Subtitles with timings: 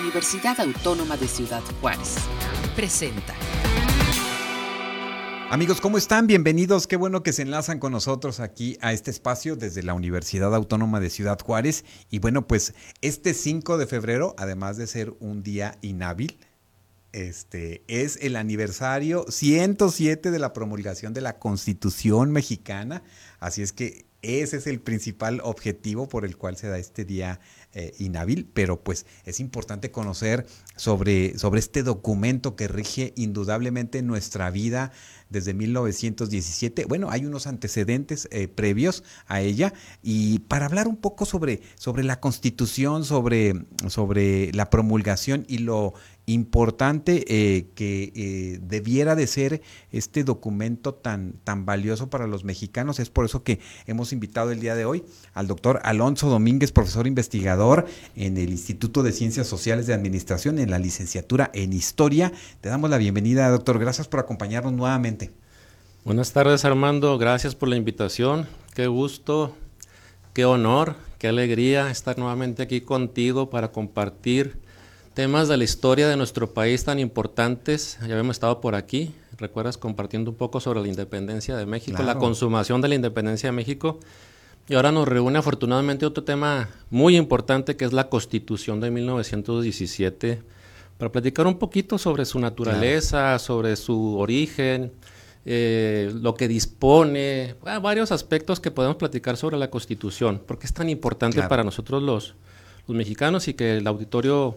[0.00, 2.16] Universidad Autónoma de Ciudad Juárez.
[2.74, 3.34] Presenta.
[5.50, 6.26] Amigos, ¿cómo están?
[6.26, 6.88] Bienvenidos.
[6.88, 10.98] Qué bueno que se enlazan con nosotros aquí a este espacio desde la Universidad Autónoma
[10.98, 11.84] de Ciudad Juárez.
[12.10, 16.38] Y bueno, pues este 5 de febrero, además de ser un día inhábil,
[17.12, 23.04] este es el aniversario 107 de la promulgación de la Constitución mexicana.
[23.38, 27.40] Así es que ese es el principal objetivo por el cual se da este día
[27.74, 30.46] eh, pero pues es importante conocer
[30.76, 34.92] sobre, sobre este documento que rige indudablemente nuestra vida
[35.30, 36.84] desde 1917.
[36.86, 42.04] Bueno, hay unos antecedentes eh, previos a ella y para hablar un poco sobre, sobre
[42.04, 43.54] la constitución, sobre,
[43.88, 45.94] sobre la promulgación y lo
[46.26, 52.98] importante eh, que eh, debiera de ser este documento tan, tan valioso para los mexicanos.
[52.98, 57.06] Es por eso que hemos invitado el día de hoy al doctor Alonso Domínguez, profesor
[57.06, 62.32] investigador en el Instituto de Ciencias Sociales de Administración, en la licenciatura en Historia.
[62.60, 63.78] Te damos la bienvenida, doctor.
[63.78, 65.30] Gracias por acompañarnos nuevamente.
[66.04, 67.18] Buenas tardes, Armando.
[67.18, 68.46] Gracias por la invitación.
[68.74, 69.56] Qué gusto,
[70.32, 74.63] qué honor, qué alegría estar nuevamente aquí contigo para compartir
[75.14, 77.98] temas de la historia de nuestro país tan importantes.
[78.00, 82.18] Ya habíamos estado por aquí, recuerdas, compartiendo un poco sobre la independencia de México, la
[82.18, 84.00] consumación de la independencia de México.
[84.68, 90.42] Y ahora nos reúne afortunadamente otro tema muy importante que es la Constitución de 1917,
[90.98, 94.90] para platicar un poquito sobre su naturaleza, sobre su origen,
[95.44, 100.88] eh, lo que dispone, varios aspectos que podemos platicar sobre la Constitución, porque es tan
[100.88, 102.34] importante para nosotros los,
[102.88, 104.56] los mexicanos y que el auditorio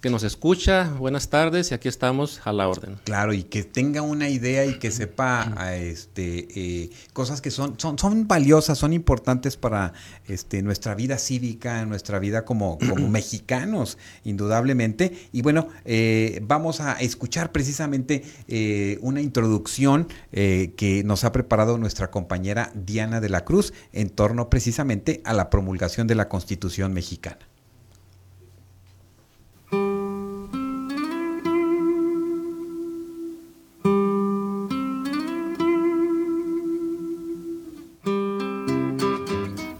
[0.00, 2.98] que nos escucha, buenas tardes y aquí estamos a la orden.
[3.04, 7.98] Claro, y que tenga una idea y que sepa este, eh, cosas que son, son,
[7.98, 9.94] son valiosas, son importantes para
[10.28, 15.28] este, nuestra vida cívica, nuestra vida como, como mexicanos, indudablemente.
[15.32, 22.10] Y bueno, eh, vamos a escuchar precisamente eh, una introducción que nos ha preparado nuestra
[22.10, 27.38] compañera Diana de la Cruz en torno precisamente a la promulgación de la Constitución mexicana.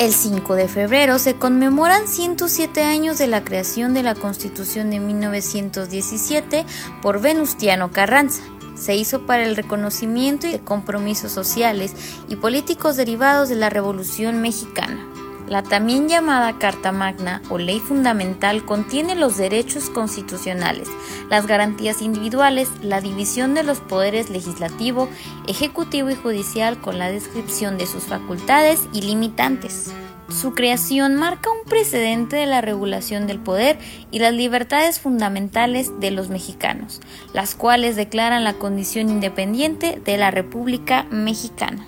[0.06, 5.00] El 5 de febrero se conmemoran 107 años de la creación de la Constitución de
[5.00, 6.64] 1917
[7.02, 8.44] por Venustiano Carranza.
[8.76, 11.92] Se hizo para el reconocimiento y de compromisos sociales
[12.28, 15.15] y políticos derivados de la Revolución Mexicana.
[15.48, 20.88] La también llamada Carta Magna o Ley Fundamental contiene los derechos constitucionales,
[21.30, 25.08] las garantías individuales, la división de los poderes legislativo,
[25.46, 29.92] ejecutivo y judicial con la descripción de sus facultades y limitantes.
[30.28, 33.78] Su creación marca un precedente de la regulación del poder
[34.10, 37.00] y las libertades fundamentales de los mexicanos,
[37.32, 41.86] las cuales declaran la condición independiente de la República Mexicana.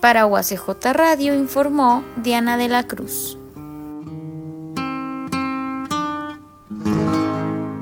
[0.00, 3.36] Para UACJ Radio informó Diana de la Cruz.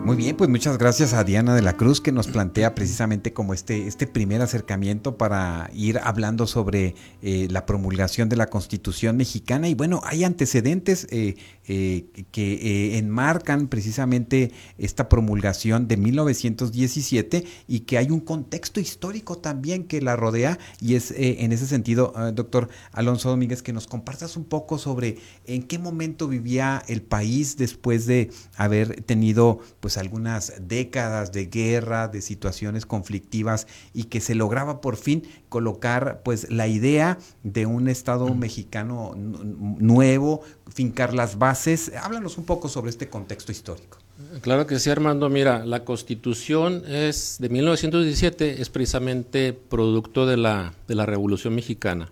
[0.06, 3.53] Muy bien, pues muchas gracias a Diana de la Cruz que nos plantea precisamente como
[3.53, 9.69] este, este primer acercamiento para ir hablando sobre eh, la promulgación de la Constitución mexicana.
[9.69, 11.34] Y bueno, hay antecedentes eh,
[11.69, 19.84] eh, que enmarcan precisamente esta promulgación de 1917 y que hay un contexto histórico también
[19.84, 20.59] que la rodea.
[20.81, 25.62] Y es en ese sentido, doctor Alonso Domínguez, que nos compartas un poco sobre en
[25.62, 32.22] qué momento vivía el país después de haber tenido pues algunas décadas de guerra, de
[32.22, 38.33] situaciones conflictivas y que se lograba por fin colocar pues la idea de un Estado
[38.34, 40.43] mexicano nuevo,
[40.73, 41.93] fincar las bases.
[42.03, 43.99] Háblanos un poco sobre este contexto histórico.
[44.41, 45.29] Claro que sí, Armando.
[45.29, 52.11] Mira, la Constitución es de 1917, es precisamente producto de la, de la Revolución Mexicana.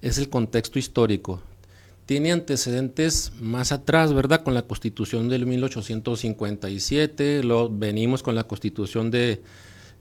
[0.00, 1.42] Es el contexto histórico
[2.08, 4.42] tiene antecedentes más atrás, ¿verdad?
[4.42, 9.42] Con la constitución del 1857, lo venimos con la constitución de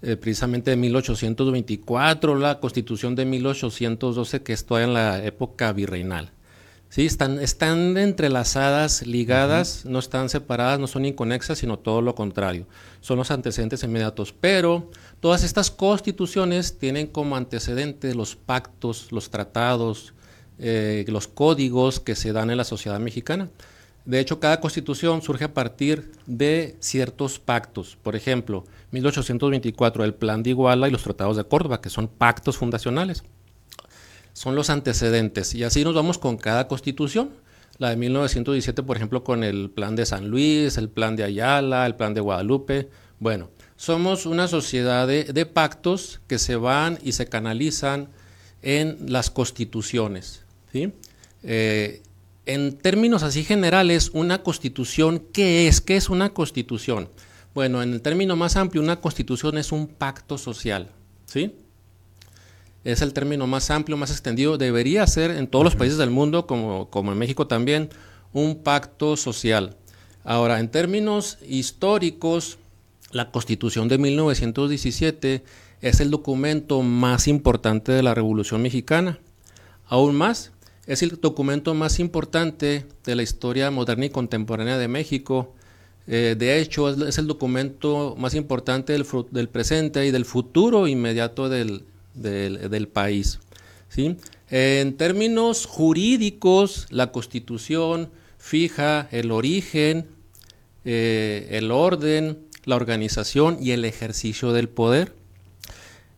[0.02, 6.32] eh, precisamente de 1824, la constitución de 1812, que es todavía en la época virreinal.
[6.90, 12.66] Sí, están, están entrelazadas, ligadas, no están separadas, no son inconexas, sino todo lo contrario.
[13.02, 14.34] Son los antecedentes inmediatos.
[14.40, 14.90] Pero
[15.20, 20.14] todas estas constituciones tienen como antecedentes los pactos, los tratados,
[20.60, 23.50] eh, los códigos que se dan en la sociedad mexicana.
[24.06, 27.98] De hecho, cada constitución surge a partir de ciertos pactos.
[28.02, 32.58] Por ejemplo, 1824, el Plan de Iguala y los Tratados de Córdoba, que son pactos
[32.58, 33.24] fundacionales.
[34.34, 35.56] Son los antecedentes.
[35.56, 37.32] Y así nos vamos con cada constitución.
[37.80, 41.86] La de 1917, por ejemplo, con el plan de San Luis, el plan de Ayala,
[41.86, 42.90] el plan de Guadalupe.
[43.20, 48.10] Bueno, somos una sociedad de, pactos que se van y se canalizan
[48.62, 50.44] en las constituciones.
[50.72, 50.92] ¿sí?
[51.44, 52.02] Eh,
[52.48, 55.82] en términos así generales, una constitución, ¿qué es?
[55.82, 57.10] ¿Qué es una constitución?
[57.58, 60.92] Bueno, en el término más amplio, una constitución es un pacto social,
[61.26, 61.56] ¿sí?
[62.84, 64.60] Es el término más amplio, más extendido.
[64.60, 67.90] Debería ser en todos los países del mundo, como, como en México también,
[68.32, 69.76] un pacto social.
[70.24, 72.60] Ahora, en términos históricos,
[73.10, 75.44] la Constitución de 1917
[75.82, 79.18] es el documento más importante de la Revolución Mexicana.
[79.88, 80.52] Aún más,
[80.86, 85.56] es el documento más importante de la historia moderna y contemporánea de México.
[86.08, 91.84] Eh, de hecho, es, el documento más importante del, presente y del futuro inmediato del,
[92.94, 93.40] país.
[93.90, 94.16] ¿sí?
[94.50, 100.08] En términos jurídicos, la Constitución fija el origen,
[100.86, 105.14] eh, el orden, la organización y el ejercicio del poder.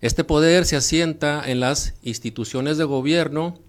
[0.02, 3.60] Este poder se asienta en las instituciones de gobierno.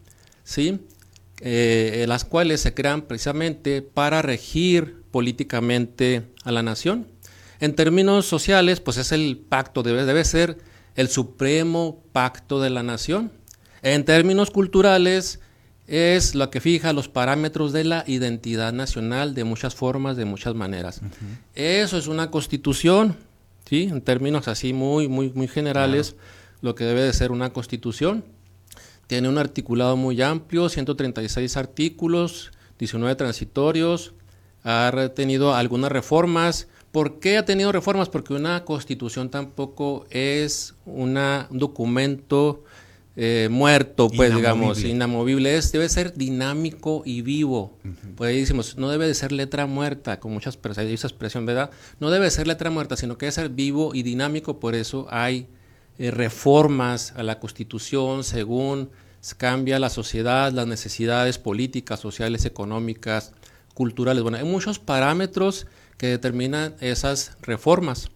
[1.40, 7.06] Eh, las cuales se crean precisamente para regir políticamente a la nación.
[7.60, 10.58] En términos sociales, pues es el pacto, debe, debe ser
[10.96, 13.32] el supremo pacto de la nación.
[13.82, 15.40] En términos culturales,
[15.90, 20.54] es lo que fija los parámetros de la identidad nacional de muchas formas, de muchas
[20.54, 21.00] maneras.
[21.56, 23.16] Eso es una constitución,
[23.68, 23.88] ¿sí?
[23.90, 26.14] En términos así muy, muy, muy generales,
[26.60, 28.24] lo que debe de ser una constitución.
[29.10, 34.14] Tiene un articulado muy amplio, 136 artículos, 19 transitorios,
[34.62, 36.68] ha tenido algunas reformas.
[36.92, 38.08] ¿Por qué ha tenido reformas?
[38.08, 41.18] Porque una constitución tampoco es un
[41.50, 42.62] documento
[43.16, 45.56] eh, muerto, pues digamos, inamovible.
[45.56, 47.76] Es, debe ser dinámico y vivo.
[48.14, 51.72] Pues ahí decimos, no debe de ser letra muerta, con muchas esa expresión, ¿verdad?
[51.98, 54.60] No debe ser letra muerta, sino que debe ser vivo y dinámico.
[54.60, 55.48] Por eso hay
[56.00, 58.88] eh, reformas a la Constitución según
[59.36, 63.32] cambia la sociedad, las necesidades políticas, sociales, económicas,
[63.74, 64.22] culturales.
[64.22, 65.66] Bueno, hay muchos parámetros
[65.98, 68.08] que determinan esas reformas.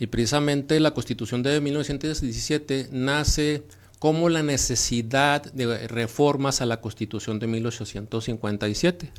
[0.00, 3.64] Y precisamente la Constitución de 1917 nace
[3.98, 9.12] como la necesidad de reformas a la Constitución de 1857.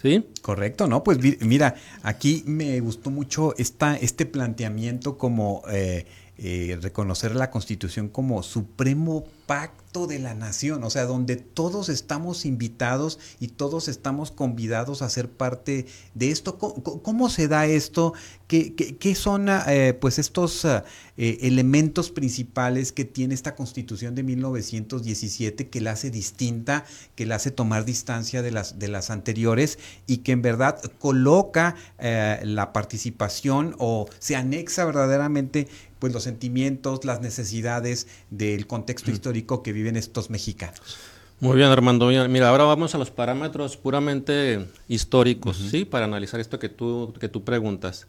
[0.00, 0.24] ¿Sí?
[0.42, 1.02] Correcto, ¿no?
[1.02, 1.74] Pues mira,
[2.04, 6.06] aquí me gustó mucho esta, este planteamiento como eh,
[6.40, 12.44] eh, reconocer la Constitución como supremo pacto de la nación, o sea, donde todos estamos
[12.44, 16.56] invitados y todos estamos convidados a ser parte de esto.
[16.58, 18.12] ¿Cómo, se da esto?
[18.46, 20.82] ¿Qué, son eh, pues estos eh,
[21.16, 26.84] elementos principales que tiene esta constitución de 1917 que la hace distinta,
[27.16, 31.74] que la hace tomar distancia de las, de las anteriores y que en verdad coloca
[31.98, 39.72] la participación o se anexa verdaderamente pues los sentimientos, las necesidades del contexto histórico que
[39.72, 40.98] viven estos mexicanos.
[41.40, 42.08] Muy bien, Armando.
[42.28, 45.84] Mira, ahora vamos a los parámetros puramente históricos, ¿sí?
[45.84, 48.08] Para analizar esto que tú, que tú preguntas.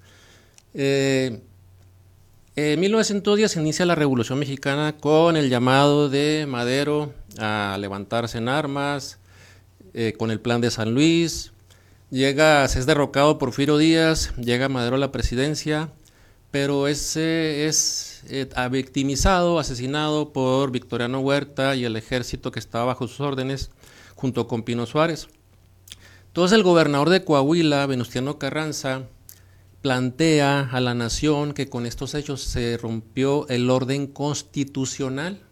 [0.74, 1.40] Eh,
[2.56, 8.50] en 1910 se inicia la Revolución Mexicana con el llamado de Madero a levantarse en
[8.50, 9.20] armas,
[9.94, 11.54] eh, con el plan de San Luis.
[12.10, 15.92] Llega, se es derrocado Porfirio Díaz, llega Madero a la presidencia
[16.52, 23.08] pero ese es eh, victimizado, asesinado por Victoriano Huerta y el ejército que estaba bajo
[23.08, 23.72] sus órdenes,
[24.16, 25.28] junto con Pino Suárez.
[26.28, 29.04] Entonces el gobernador de Coahuila, Venustiano Carranza,
[29.82, 35.49] plantea a la nación que con estos hechos se rompió el orden constitucional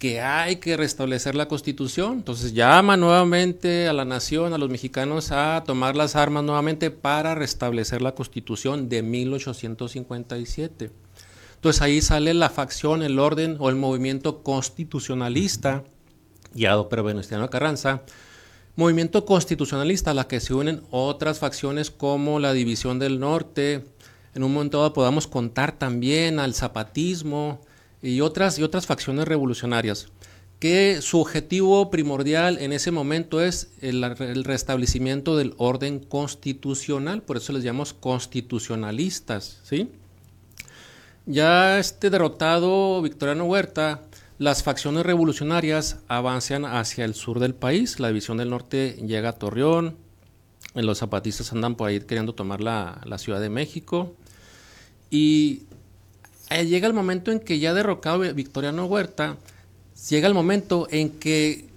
[0.00, 2.14] que hay que restablecer la constitución.
[2.14, 7.34] Entonces llama nuevamente a la nación, a los mexicanos, a tomar las armas nuevamente para
[7.34, 10.90] restablecer la constitución de 1857.
[11.54, 15.84] Entonces ahí sale la facción, el orden o el movimiento constitucionalista,
[16.54, 18.00] guiado por Venustiano Carranza,
[18.76, 23.84] movimiento constitucionalista a la que se unen otras facciones como la División del Norte,
[24.34, 27.60] en un momento dado podamos contar también al zapatismo,
[28.02, 30.08] y otras, y otras facciones revolucionarias,
[30.58, 37.52] que su objetivo primordial en ese momento es el, restablecimiento del orden constitucional, por eso
[37.54, 39.60] les llamamos constitucionalistas.
[39.64, 39.88] ¿sí?
[41.24, 44.02] Ya este derrotado Victoriano Huerta,
[44.38, 49.38] las facciones revolucionarias avanzan hacia el sur del país, la división del norte llega a
[49.38, 49.96] Torreón,
[50.74, 54.14] los zapatistas andan por ahí queriendo tomar la, la Ciudad de México,
[55.10, 55.62] y
[56.50, 59.36] eh, llega el momento en que ya derrocado Victoriano Huerta,
[60.08, 61.70] llega el momento en que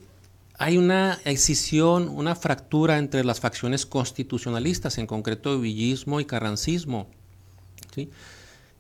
[0.58, 7.08] hay una escisión, una fractura entre las facciones constitucionalistas, en concreto villismo y carrancismo.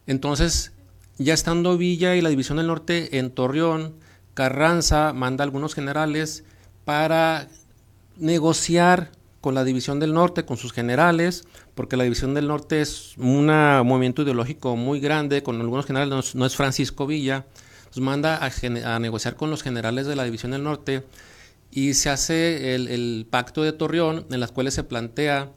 [0.07, 0.71] Entonces,
[1.17, 3.93] ya estando Villa y la División del Norte en Torreón,
[4.33, 6.43] Carranza manda a algunos generales
[6.85, 7.47] para
[8.17, 13.17] negociar con la División del Norte, con sus generales, porque la División del Norte es
[13.17, 17.45] un movimiento ideológico muy grande, con algunos generales, no es, Francisco Villa,
[17.87, 21.03] nos manda a, negociar con los generales de la División del Norte
[21.71, 25.51] y se hace el, el pacto de Torreón, en las cuales se plantea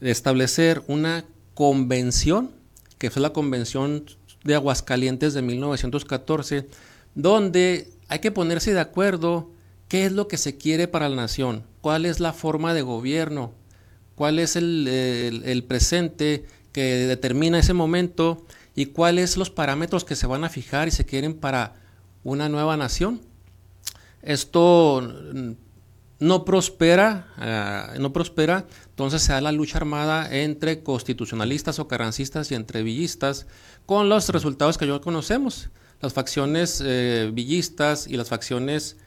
[0.00, 1.24] establecer una
[1.54, 2.50] convención,
[2.98, 4.04] que fue la convención
[4.44, 6.66] de Aguascalientes de 1914,
[7.14, 9.50] donde hay que ponerse de acuerdo
[9.88, 13.52] qué es lo que se quiere para la nación, cuál es la forma de gobierno,
[14.20, 20.44] cuál es el, presente que determina ese momento y cuáles los parámetros que se van
[20.44, 21.76] a fijar y se quieren para
[22.22, 23.22] una nueva nación.
[24.20, 25.10] Esto
[26.18, 32.50] no prospera, ah, no prospera, entonces se da la lucha armada entre constitucionalistas o carrancistas
[32.50, 33.46] y entre villistas,
[33.86, 35.70] con los resultados que ya conocemos.
[36.02, 38.98] Las facciones eh, villistas y las facciones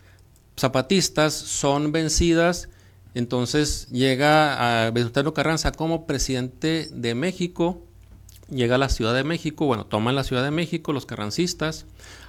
[0.58, 2.70] zapatistas son vencidas,
[3.14, 7.82] entonces llega a Venustiano Carranza como presidente de México,
[8.50, 11.86] llega a la Ciudad de México, bueno, toman la Ciudad de México los carrancistas.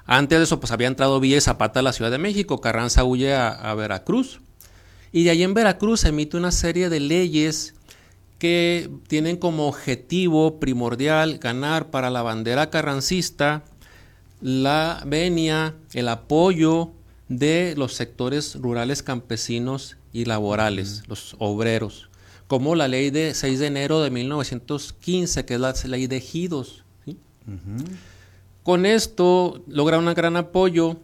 [0.07, 3.05] Antes de eso, pues había entrado Villa y Zapata a la Ciudad de México, Carranza
[3.05, 4.41] huye a, Veracruz.
[5.13, 7.75] Y de ahí en Veracruz se emite una serie de leyes
[8.39, 13.65] que tienen como objetivo primordial ganar para la bandera carrancista
[14.45, 16.91] la venia, el apoyo
[17.29, 22.09] de los sectores rurales campesinos y laborales, los obreros,
[22.47, 26.85] como la ley de 6 de enero de 1915, que es la ley de ejidos.
[28.63, 30.97] Con esto logra un gran apoyo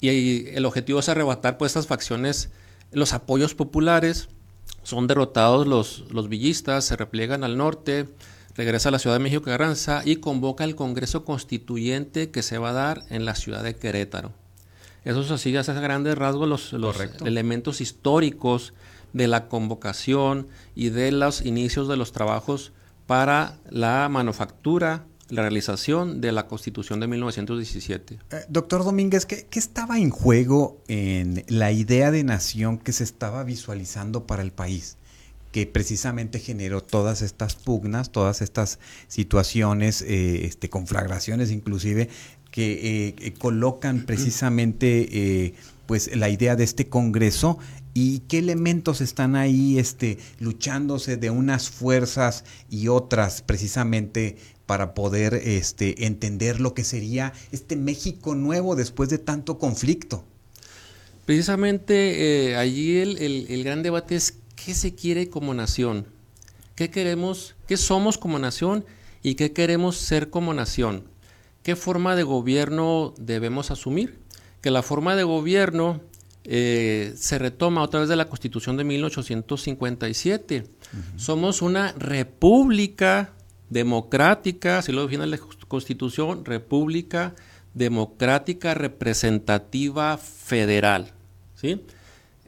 [0.00, 2.50] y el objetivo es arrebatar pues estas facciones,
[2.92, 4.28] los apoyos populares,
[4.82, 8.06] son derrotados los, los villistas, se repliegan al norte,
[8.54, 12.70] regresa a la Ciudad de México Carranza y convoca el Congreso Constituyente que se va
[12.70, 14.41] a dar en la ciudad de Querétaro.
[15.04, 18.72] Esos así, a grandes rasgos los, los elementos históricos
[19.12, 22.72] de la convocación y de los inicios de los trabajos
[23.06, 28.18] para la manufactura, la realización de la Constitución de 1917.
[28.30, 33.04] Eh, doctor Domínguez, ¿qué, ¿qué, estaba en juego en la idea de nación que se
[33.04, 34.98] estaba visualizando para el país?
[35.52, 42.08] que precisamente generó todas estas pugnas, todas estas situaciones, eh, este, conflagraciones inclusive,
[42.52, 45.54] que eh, eh, colocan precisamente eh,
[45.86, 47.58] pues la idea de este congreso
[47.94, 55.34] y qué elementos están ahí este, luchándose de unas fuerzas y otras precisamente para poder
[55.34, 60.24] este, entender lo que sería este México nuevo después de tanto conflicto.
[61.24, 66.06] Precisamente allí el, el gran debate es qué se quiere como nación,
[66.74, 68.84] qué queremos, qué somos como nación
[69.22, 71.11] y qué queremos ser como nación.
[71.62, 74.18] ¿Qué forma de gobierno debemos asumir?
[74.60, 76.00] Que la forma de gobierno
[76.44, 80.64] eh, se retoma otra vez de la Constitución de 1857.
[81.16, 83.32] Somos una república
[83.70, 85.38] democrática, así lo define la
[85.68, 87.34] Constitución, república
[87.74, 91.12] democrática representativa federal.
[91.54, 91.80] ¿sí?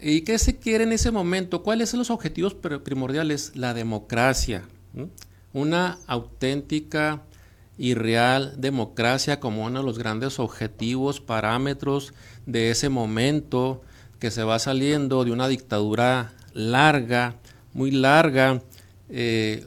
[0.00, 1.62] ¿Y qué se quiere en ese momento?
[1.62, 3.52] ¿Cuáles son los objetivos primordiales?
[3.54, 4.64] La democracia,
[5.52, 7.22] una auténtica
[7.76, 12.14] y real democracia como uno de los grandes objetivos, parámetros
[12.46, 13.82] de ese momento
[14.18, 17.36] que se va saliendo de una dictadura larga,
[17.72, 18.62] muy larga,
[19.08, 19.66] eh,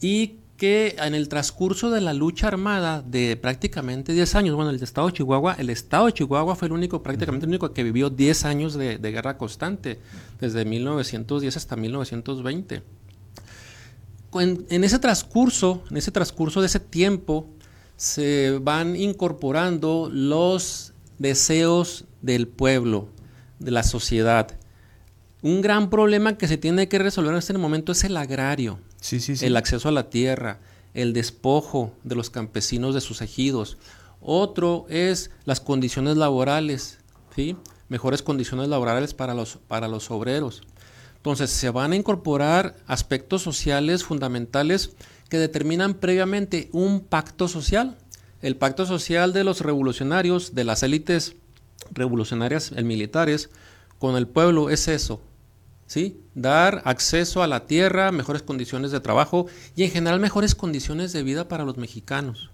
[0.00, 4.82] y que en el transcurso de la lucha armada de prácticamente 10 años, bueno, el
[4.82, 8.08] Estado de Chihuahua, el Estado de Chihuahua fue el único, prácticamente el único que vivió
[8.08, 10.00] 10 años de, de guerra constante,
[10.40, 12.82] desde 1910 hasta 1920
[14.40, 17.48] en, ese transcurso, en ese transcurso de ese tiempo,
[17.96, 23.08] se van incorporando los deseos del pueblo,
[23.58, 24.56] de la sociedad.
[25.42, 28.78] Un gran problema que se tiene que resolver en este momento es el agrario,
[29.40, 30.60] el acceso a la tierra,
[30.94, 33.78] el despojo de los campesinos de sus ejidos.
[34.20, 36.98] Otro es las condiciones laborales,
[37.34, 37.56] ¿sí?
[37.88, 40.62] mejores condiciones laborales para los, para los obreros.
[41.26, 44.92] Entonces se van a incorporar aspectos sociales fundamentales
[45.28, 47.98] que determinan previamente un pacto social.
[48.42, 51.34] El pacto social de los revolucionarios, de las élites
[51.90, 53.50] revolucionarias militares,
[53.98, 55.20] con el pueblo es eso,
[55.88, 56.20] ¿sí?
[56.36, 61.24] Dar acceso a la tierra, mejores condiciones de trabajo y en general mejores condiciones de
[61.24, 62.50] vida para los mexicanos,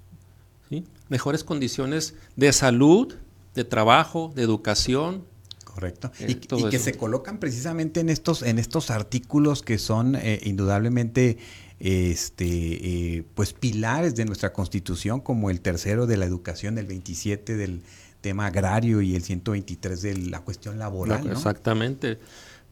[0.71, 0.87] ¿sí?
[1.11, 3.17] Mejores condiciones de salud,
[3.55, 5.27] de trabajo, de educación,
[5.75, 6.13] Correcto.
[6.21, 11.39] y, que se colocan precisamente en estos, en estos artículos que son eh, indudablemente
[11.81, 17.57] este, eh, pues pilares de nuestra constitución, como el tercero de la educación, el 27
[17.57, 17.83] del
[18.21, 21.27] tema agrario y el 123 de la cuestión laboral.
[21.31, 22.19] Exactamente.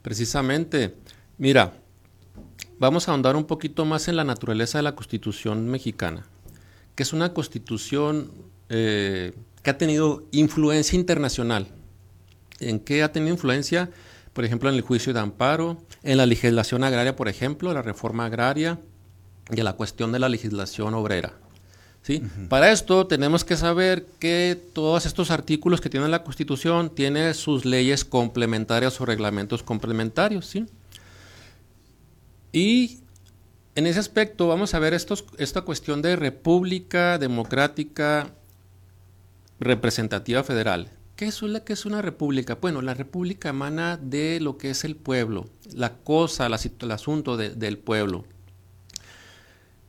[0.02, 0.94] Precisamente.
[1.38, 1.72] Mira,
[2.78, 6.26] vamos a ahondar un poquito más en la naturaleza de la constitución mexicana,
[6.94, 8.30] que es una constitución
[8.68, 11.79] eh, que ha tenido influencia internacional
[12.60, 13.90] ¿En qué ha tenido influencia?
[14.32, 18.26] Por ejemplo, en el juicio de amparo, en la legislación agraria, por ejemplo, la reforma
[18.26, 18.78] agraria
[19.50, 21.32] y en la cuestión de la legislación obrera.
[22.02, 22.22] ¿sí?
[22.48, 27.64] Para esto tenemos que saber que todos estos artículos que tiene la Constitución tienen sus
[27.64, 30.46] leyes complementarias o reglamentos complementarios.
[30.46, 30.66] ¿sí?
[32.52, 33.00] Y
[33.74, 38.30] en ese aspecto vamos a ver estos, esta cuestión de república democrática
[39.58, 40.90] representativa federal.
[41.20, 42.54] ¿Qué es, la, que es una república?
[42.54, 46.54] Bueno, la república emana de lo que es el pueblo, la cosa, el
[46.92, 48.24] asunto del pueblo.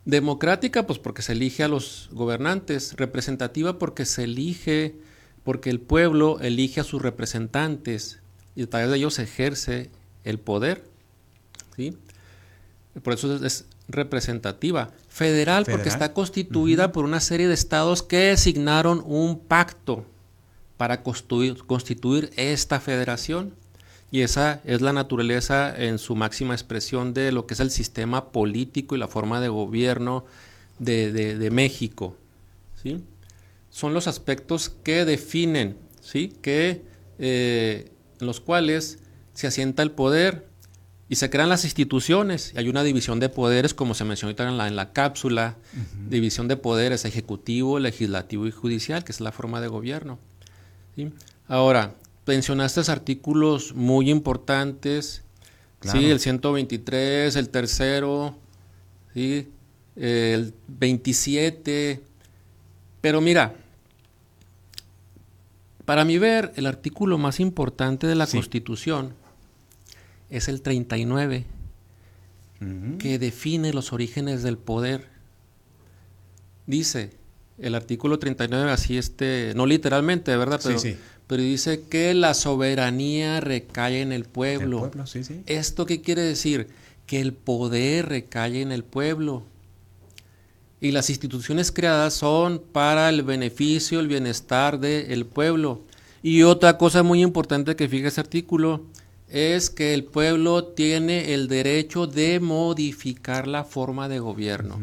[0.04, 2.98] Democrática, pues porque se elige a los gobernantes.
[2.98, 4.98] Representativa porque se elige,
[5.46, 8.20] porque el pueblo elige a sus representantes
[8.54, 9.90] y a través de ellos ejerce
[10.26, 10.84] el poder.
[11.78, 11.96] ¿sí?
[13.02, 14.92] Por eso es, representativa.
[15.08, 20.06] Federal, porque está constituida por una serie de estados que designaron un pacto
[20.82, 23.54] para constituir, esta federación.
[24.10, 28.32] Y esa es la naturaleza en su máxima expresión de lo que es el sistema
[28.32, 30.26] político y la forma de gobierno
[30.80, 32.18] de, México.
[32.82, 33.04] ¿sí?
[33.70, 36.34] Son los aspectos que definen, ¿sí?
[36.42, 36.82] que,
[37.20, 38.98] eh, en los cuales
[39.36, 40.48] se asienta el poder
[41.10, 42.54] y se crean las instituciones.
[42.56, 45.58] Hay una división de poderes, como se mencionó en la, en la cápsula,
[46.10, 50.18] división de poderes ejecutivo, legislativo y judicial, que es la forma de gobierno.
[51.48, 51.96] Ahora,
[52.26, 55.24] mencionaste artículos muy importantes,
[55.82, 58.38] sí, el 123, el tercero,
[59.14, 59.50] ¿sí?
[59.96, 62.02] el 27,
[63.02, 63.56] pero mira,
[65.86, 69.14] para mí ver, el artículo más importante de la Constitución
[70.30, 71.46] es el 39,
[73.00, 75.10] que define los orígenes del poder.
[76.68, 77.12] Dice,
[77.62, 80.60] el artículo 39, así este, no literalmente, ¿verdad?
[80.64, 80.98] Pero, sí, sí.
[81.28, 84.78] pero dice que la soberanía recae en el pueblo.
[84.78, 85.44] El pueblo sí, sí.
[85.46, 86.68] ¿Esto qué quiere decir?
[87.06, 89.44] Que el poder recae en el pueblo.
[90.80, 95.84] Y las instituciones creadas son para el beneficio, el bienestar del pueblo.
[96.24, 98.86] Y otra cosa muy importante que fija ese artículo
[99.28, 104.80] es que el pueblo tiene el derecho de modificar la forma de gobierno.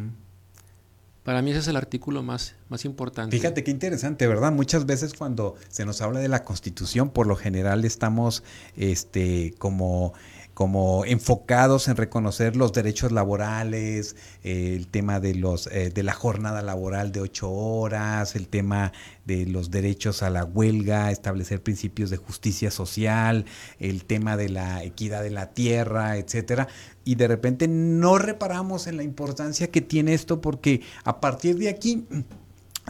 [1.28, 3.36] Para mí ese es el artículo más, más importante.
[3.36, 4.50] Fíjate qué interesante, ¿verdad?
[4.50, 8.42] Muchas veces cuando se nos habla de la Constitución, por lo general estamos
[8.78, 10.14] este, como
[10.58, 16.14] como enfocados en reconocer los derechos laborales, eh, el tema de los eh, de la
[16.14, 18.92] jornada laboral de ocho horas, el tema
[19.24, 23.44] de los derechos a la huelga, establecer principios de justicia social,
[23.78, 26.66] el tema de la equidad de la tierra, etcétera.
[27.04, 31.68] Y de repente no reparamos en la importancia que tiene esto porque a partir de
[31.68, 32.04] aquí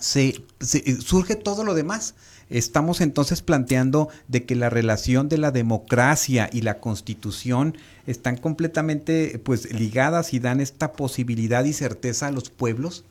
[0.00, 0.42] se
[1.00, 2.14] surge todo lo demás
[2.50, 9.38] estamos entonces planteando de que la relación de la democracia y la constitución están completamente
[9.38, 13.04] pues ligadas y dan esta posibilidad y certeza a los pueblos?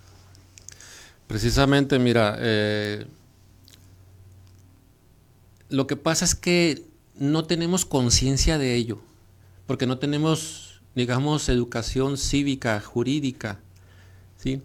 [1.27, 3.05] Precisamente, mira, eh,
[5.69, 6.83] lo que pasa es que
[7.15, 8.99] no tenemos conciencia de ello,
[9.65, 13.59] porque no tenemos, digamos, educación cívica, jurídica,
[14.37, 14.61] ¿sí?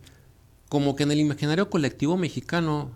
[0.69, 2.93] Como que en el imaginario colectivo mexicano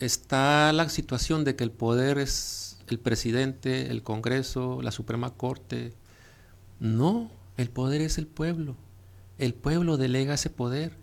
[0.00, 5.92] está la situación de que el poder es el presidente, el Congreso, la Suprema Corte.
[6.80, 8.76] No, el poder es el pueblo.
[9.38, 10.96] El pueblo delega ese poder.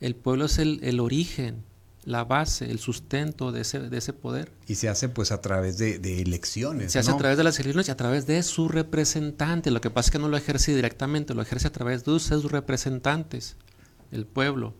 [0.00, 1.64] El pueblo es el, origen,
[2.04, 4.52] la base, el sustento de ese, de ese, poder.
[4.66, 6.92] Y se hace pues a través de, elecciones.
[6.92, 9.72] Se hace a través de las elecciones y a través de sus representantes.
[9.72, 12.52] Lo que pasa es que no lo ejerce directamente, lo ejerce a través de sus
[12.52, 13.56] representantes,
[14.12, 14.74] el pueblo.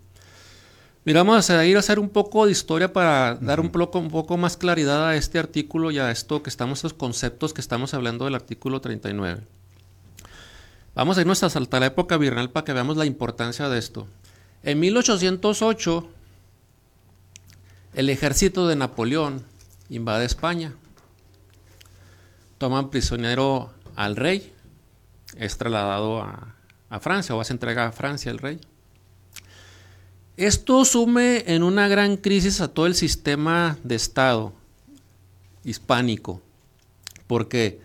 [1.07, 4.09] Mira, vamos a ir a hacer un poco de historia para dar un poco, un
[4.09, 7.93] poco más claridad a este artículo y a esto que estamos, estos conceptos que estamos
[7.93, 9.43] hablando del artículo 39.
[10.95, 14.09] Vamos a irnos hasta la época virreinal para que veamos la importancia de esto.
[14.62, 16.09] En 1808,
[17.93, 19.45] el ejército de Napoleón
[19.90, 20.73] invade España.
[22.57, 24.55] Toman prisionero al rey,
[25.37, 26.55] es trasladado a,
[26.88, 28.59] a Francia o va a entregar a Francia el rey.
[30.37, 34.53] Esto sume en una gran crisis a todo el sistema de Estado
[35.64, 36.42] hispánico.
[37.29, 37.81] Porque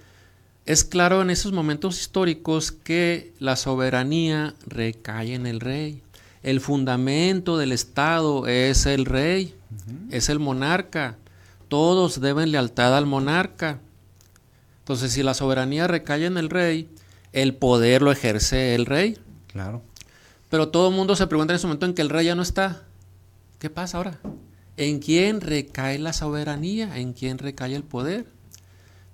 [0.65, 6.01] es claro en esos momentos históricos que la soberanía recae en el rey.
[6.41, 9.55] El fundamento del Estado es el rey,
[10.09, 11.17] es el monarca.
[11.67, 13.79] Todos deben lealtad al monarca.
[14.79, 16.89] Entonces, si la soberanía recae en el rey,
[17.31, 19.19] el poder lo ejerce el rey.
[19.47, 19.83] Claro.
[20.49, 22.41] Pero todo el mundo se pregunta en ese momento en que el rey ya no
[22.41, 22.83] está.
[23.59, 24.19] ¿Qué pasa ahora?
[24.77, 26.97] ¿En quién recae la soberanía?
[26.97, 28.25] ¿En quién recae el poder?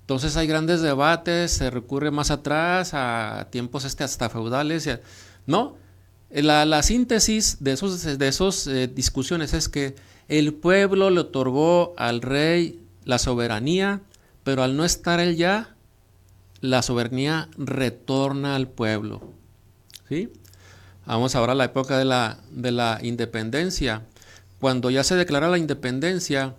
[0.00, 4.88] Entonces hay grandes debates, se recurre más atrás a tiempos este hasta feudales.
[5.46, 5.76] ¿No?
[6.30, 9.96] La, la síntesis de esos, de esos eh, discusiones es que
[10.28, 14.00] el pueblo le otorgó al rey la soberanía,
[14.42, 15.74] pero al no estar él ya,
[16.60, 19.32] la soberanía retorna al pueblo.
[20.08, 20.32] ¿Sí?
[21.06, 24.02] Vamos ahora a la época de la, de la independencia.
[24.60, 26.54] Cuando ya se declara la independencia,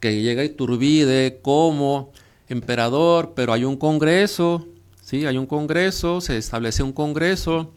[0.00, 2.12] que llega Iturbide como
[2.48, 4.66] emperador, pero hay un congreso,
[5.00, 5.26] ¿sí?
[5.26, 7.72] Hay un congreso, se establece un congreso.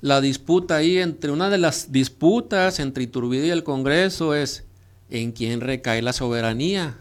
[0.00, 4.64] La disputa ahí entre una de las disputas entre Iturbide y el congreso es
[5.10, 6.96] en quién recae la soberanía.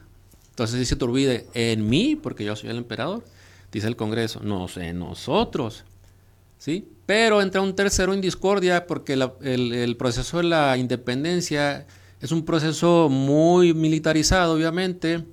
[0.49, 3.23] Entonces dice Iturbide, en mí, porque yo soy el emperador.
[3.71, 5.83] Dice el congreso, no sé, nosotros.
[6.57, 6.89] ¿Sí?
[7.07, 11.87] Pero entra un tercero en discordia porque el, proceso de la independencia
[12.19, 15.23] es un proceso muy militarizado, obviamente,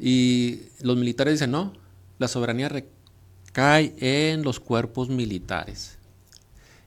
[0.00, 1.72] y los militares dicen, no,
[2.20, 5.98] la soberanía recae en los cuerpos militares.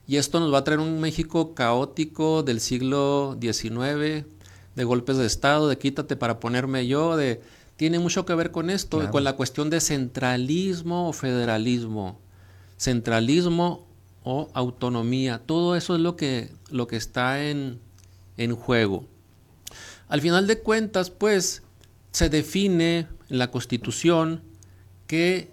[0.06, 4.24] Y esto nos va a traer un México caótico del siglo XIX,
[4.74, 7.42] de golpes de Estado, de quítate para ponerme yo, de...
[7.76, 12.20] Tiene mucho que ver con esto, con la cuestión de centralismo o federalismo.
[12.76, 13.84] Centralismo
[14.24, 15.40] o autonomía.
[15.44, 17.78] Todo eso es lo que, lo que está en,
[18.36, 19.06] en juego.
[20.08, 21.62] Al final de cuentas, pues,
[22.10, 24.42] se define en la Constitución
[25.06, 25.50] que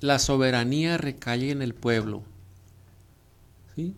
[0.00, 2.22] la soberanía recae en el pueblo.
[3.74, 3.94] ¿Sí?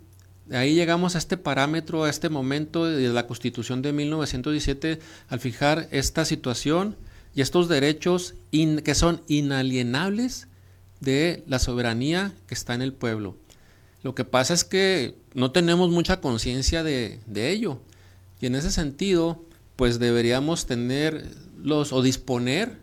[0.47, 5.41] De ahí llegamos a este parámetro, a este momento de la Constitución de 1917, al
[5.41, 6.97] fijar esta situación
[7.35, 10.49] y estos derechos que son inalienables
[11.01, 13.37] de la soberanía que está en el pueblo.
[14.03, 17.81] Lo que pasa es que no tenemos mucha conciencia de, ello.
[18.41, 19.45] Y en ese sentido,
[19.77, 21.29] pues deberíamos tener
[21.61, 22.79] los o disponer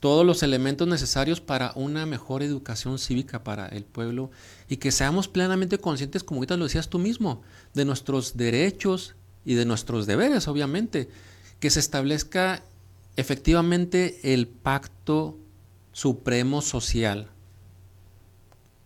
[0.00, 4.30] todos los elementos necesarios para una mejor educación cívica para el pueblo
[4.68, 7.42] y que seamos plenamente conscientes, como ahorita lo decías tú mismo,
[7.74, 11.08] de nuestros derechos y de nuestros deberes, obviamente,
[11.58, 12.62] que se establezca
[13.16, 15.36] efectivamente el pacto
[15.92, 17.28] supremo social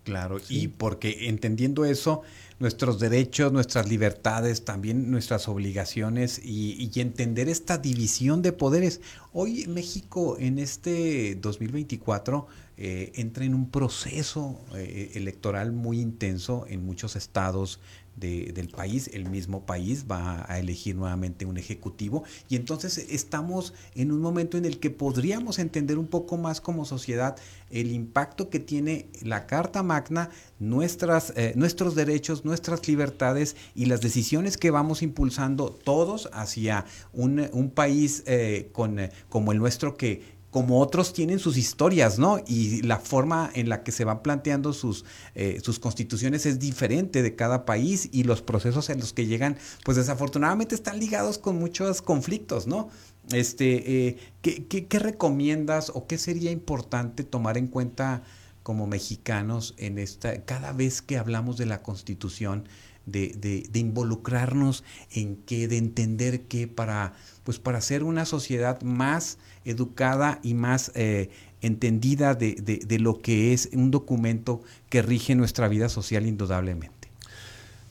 [0.05, 2.23] Claro, y porque entendiendo eso,
[2.59, 9.01] nuestros derechos, nuestras libertades, también nuestras obligaciones y, entender esta división de poderes.
[9.33, 16.85] Hoy México en este 2024 eh, entra en un proceso eh, electoral muy intenso en
[16.85, 17.81] muchos estados
[18.16, 22.25] del país, el mismo país va a elegir nuevamente un ejecutivo.
[22.48, 26.85] Y entonces estamos en un momento en el que podríamos entender un poco más como
[26.85, 27.37] sociedad
[27.70, 34.57] el impacto que tiene la Carta Magna, eh, nuestros derechos, nuestras libertades y las decisiones
[34.57, 38.98] que vamos impulsando todos hacia un, un país eh, con,
[39.29, 42.38] como el nuestro que como otros tienen sus historias, ¿no?
[42.47, 47.23] Y la forma en la que se van planteando sus, eh, sus constituciones es diferente
[47.23, 51.59] de cada país y los procesos en los que llegan, pues desafortunadamente están ligados con
[51.59, 52.91] muchos conflictos, ¿no?
[53.31, 58.23] Este, eh, ¿qué, recomiendas o qué sería importante tomar en cuenta
[58.62, 62.69] como mexicanos en esta, cada vez que hablamos de la constitución?
[63.05, 69.38] De, de, involucrarnos en qué, de entender qué para, pues para ser una sociedad más
[69.65, 71.31] educada y más eh,
[71.62, 77.09] entendida de, de, lo que es un documento que rige nuestra vida social indudablemente.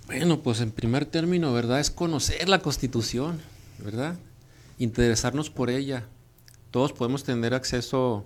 [0.05, 1.79] Bueno, pues en primer término, ¿verdad?
[1.79, 3.39] Es conocer la Constitución,
[3.79, 4.17] ¿verdad?
[4.77, 6.05] Interesarnos por ella.
[6.71, 8.25] Todos podemos tener acceso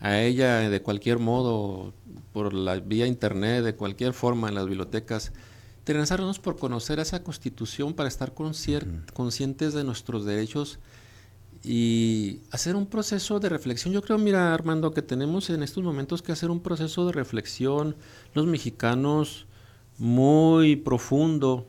[0.00, 1.94] a ella de cualquier modo,
[2.34, 5.32] por la vía internet, de cualquier forma en las bibliotecas.
[5.84, 10.78] Interesarnos por conocer esa Constitución para estar conscientes de nuestros derechos
[11.62, 13.92] y hacer un proceso de reflexión.
[13.92, 17.96] Yo creo, mira, Armando, que tenemos en estos momentos que hacer un proceso de reflexión,
[18.32, 19.44] los mexicanos,
[19.98, 21.66] muy profundo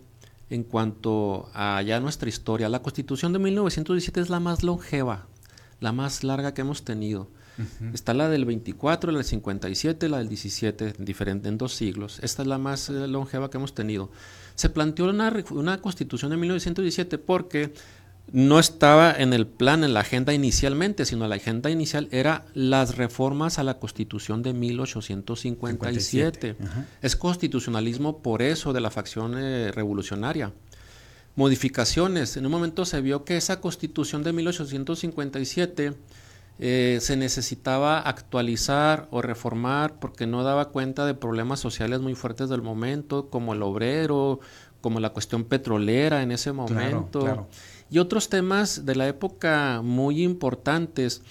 [0.50, 2.70] en cuanto a ya nuestra historia.
[2.70, 5.28] La constitución de 1917 es la más longeva,
[5.82, 7.28] la más larga que hemos tenido.
[7.94, 12.20] Está la del 24, la del 57, la del 17, diferente en dos siglos.
[12.22, 14.10] Esta es la más eh, longeva que hemos tenido.
[14.56, 17.74] Se planteó una, una constitución de 1917 porque
[18.32, 22.98] no estaba en el plan, en la agenda inicialmente, sino la agenda inicial era las
[22.98, 26.56] reformas a la Constitución de 1857.
[27.02, 30.52] Es constitucionalismo por eso de la facción eh, revolucionaria.
[31.36, 32.38] Modificaciones.
[32.38, 35.94] En un momento se vio que esa Constitución de 1857
[36.60, 42.50] eh, se necesitaba actualizar o reformar porque no daba cuenta de problemas sociales muy fuertes
[42.50, 44.40] del momento, como el obrero,
[44.80, 47.48] como la cuestión petrolera en ese momento.
[47.90, 51.22] y otros temas de la época muy importantes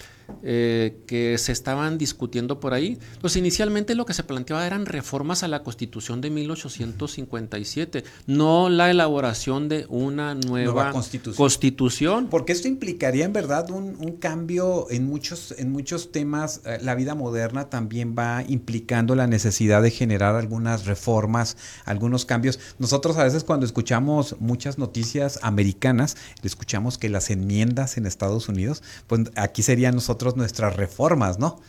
[0.43, 2.99] eh, que se estaban discutiendo por ahí.
[3.21, 8.89] Pues inicialmente lo que se planteaba eran reformas a la Constitución de 1857, no la
[8.91, 12.27] elaboración de una nueva, constitución.
[12.29, 16.61] Porque esto implicaría en verdad un, cambio en muchos, en muchos temas.
[16.65, 22.59] Eh, la vida moderna también va implicando la necesidad de generar algunas reformas, algunos cambios.
[22.79, 28.83] Nosotros a veces cuando escuchamos muchas noticias americanas, escuchamos que las enmiendas en Estados Unidos,
[29.07, 31.59] pues aquí serían nosotros nuestras reformas, ¿no?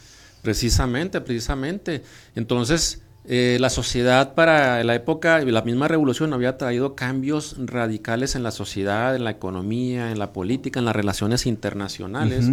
[0.43, 2.03] Precisamente, precisamente.
[2.35, 8.45] Entonces, eh, la sociedad para la época, la misma revolución había traído cambios radicales en
[8.45, 12.49] la sociedad, en la economía, en la política, en las relaciones internacionales.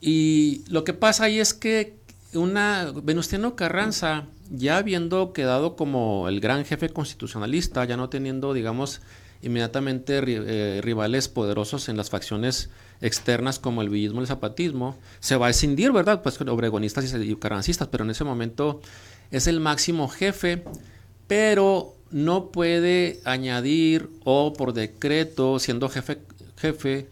[0.00, 1.98] Y lo que pasa ahí es que
[2.32, 9.02] una Venustiano Carranza, ya habiendo quedado como el gran jefe constitucionalista, ya no teniendo, digamos,
[9.42, 15.36] inmediatamente eh, rivales poderosos en las facciones externas como el villismo y el zapatismo, se
[15.36, 16.22] va a escindir, ¿verdad?
[16.22, 18.80] Pues obregonistas y carrancistas, pero en ese momento
[19.30, 20.64] es el máximo jefe,
[21.26, 26.18] pero no puede añadir o por decreto, siendo jefe,
[26.56, 27.08] jefe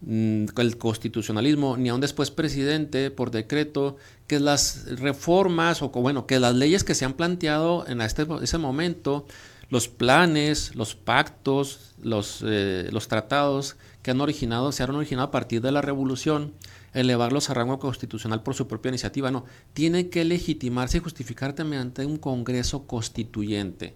[0.00, 6.38] mm, el constitucionalismo, ni aún después presidente, por decreto, que las reformas o bueno, que
[6.38, 9.26] las leyes que se han planteado en este, ese momento
[9.68, 15.30] los planes, los pactos, los, eh, los tratados que han originado, se han originado a
[15.30, 16.52] partir de la revolución,
[16.92, 19.30] elevarlos a rango constitucional por su propia iniciativa.
[19.30, 23.94] No, tiene que legitimarse y justificarse mediante un Congreso Constituyente.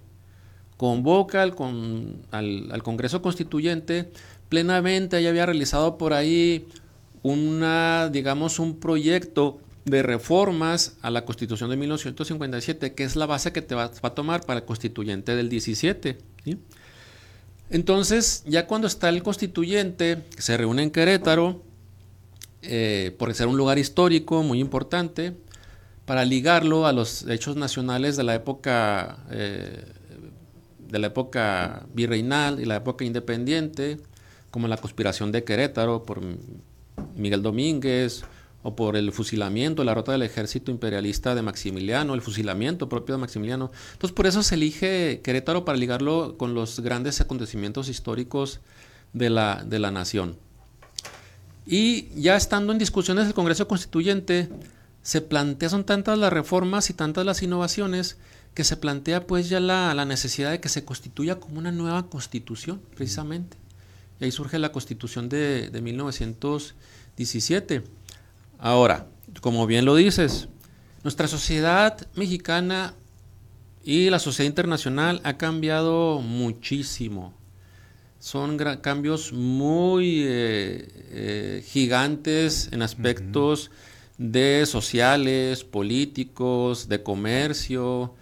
[0.76, 1.54] Convoca al,
[2.30, 4.11] al, Congreso Constituyente
[4.48, 6.66] plenamente, ya había realizado por ahí
[7.22, 13.53] una, digamos, un proyecto de reformas a la Constitución de 1957, que es la base
[13.53, 16.18] que te va, a tomar para el constituyente del 17.
[17.70, 21.62] Entonces, ya cuando está el constituyente, se reúne en Querétaro,
[22.62, 25.35] eh, por ser un lugar histórico muy importante,
[26.05, 29.85] para ligarlo a los hechos nacionales de la época, eh,
[30.88, 33.98] de la época virreinal y la época independiente,
[34.50, 36.20] como la conspiración de Querétaro por
[37.14, 38.24] Miguel Domínguez,
[38.62, 43.20] o por el fusilamiento, la rota del ejército imperialista de Maximiliano, el fusilamiento propio de
[43.20, 43.70] Maximiliano.
[43.92, 48.61] Entonces por eso se elige Querétaro para ligarlo con los grandes acontecimientos históricos
[49.12, 50.37] de la, de la nación.
[51.66, 54.49] Y ya estando en discusiones del Congreso Constituyente,
[55.03, 58.16] se plantea, son tantas las reformas y tantas las innovaciones,
[58.55, 62.09] que se plantea pues ya la, la necesidad de que se constituya como una nueva
[62.09, 63.57] constitución, precisamente.
[64.18, 67.85] Y ahí surge la constitución de, de 1917
[68.62, 69.07] Ahora,
[69.40, 70.49] como bien lo dices,
[71.03, 72.92] nuestra sociedad mexicana
[73.83, 77.33] y la sociedad internacional ha cambiado muchísimo.
[78.18, 83.70] Son cambios muy eh, eh, gigantes en aspectos
[84.18, 88.14] de sociales, políticos, de comercio,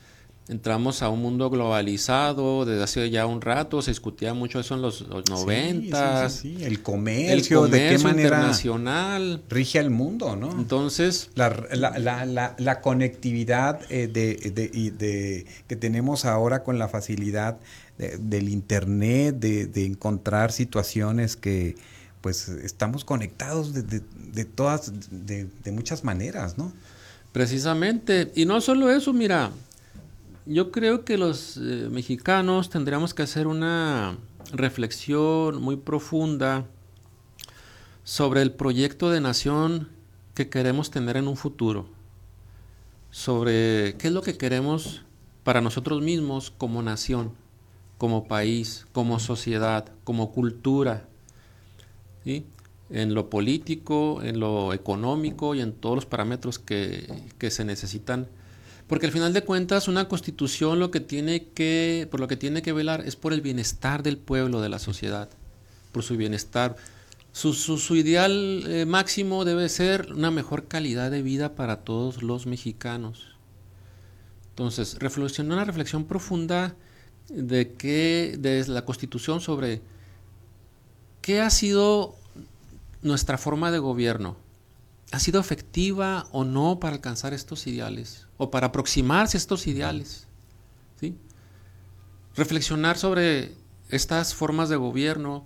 [0.49, 4.83] entramos a un mundo globalizado desde hace ya un rato, se discutía mucho eso en
[4.83, 6.33] los, noventas.
[6.33, 9.43] Sí, el comercio, de qué manera internacional.
[9.49, 10.51] rige el mundo, ¿no?
[10.53, 11.31] Entonces...
[11.35, 17.59] La, conectividad eh, de, que tenemos ahora con la facilidad
[17.99, 21.77] del Internet, de, encontrar situaciones que
[22.21, 26.73] pues estamos conectados de, todas, de muchas maneras, ¿no?
[27.33, 29.53] Precisamente, y no solo eso, mira,
[30.49, 34.17] yo creo que los eh, mexicanos tendríamos que hacer una
[34.51, 36.67] reflexión muy profunda
[38.03, 39.89] sobre el proyecto de nación
[40.35, 41.87] que queremos tener en un futuro,
[43.11, 45.05] sobre qué es lo que queremos
[45.45, 47.33] para nosotros mismos como nación,
[47.99, 51.07] como país, como sociedad, como cultura,
[52.25, 57.07] en lo político, en lo económico y en todos los parámetros que,
[57.39, 58.29] que se necesitan
[58.89, 62.63] porque al final de cuentas una constitución lo que tiene que, por lo que tiene
[62.63, 65.29] que velar es por el bienestar del pueblo, de la sociedad,
[65.93, 66.77] por su bienestar.
[67.33, 72.47] Su, su, ideal eh, máximo debe ser una mejor calidad de vida para todos los
[72.47, 73.27] mexicanos.
[74.51, 76.75] Entonces, reflexionar una reflexión profunda
[77.29, 79.83] de que de la constitución sobre
[81.21, 82.17] ¿qué ha sido
[83.03, 84.37] nuestra forma de gobierno?
[85.13, 88.28] ¿Ha sido efectiva o no para alcanzar estos ideales?
[88.39, 90.27] ¿O para aproximarse a estos ideales?
[90.99, 91.15] ¿Sí?
[92.35, 93.53] Reflexionar sobre
[93.91, 95.45] estas formas de gobierno,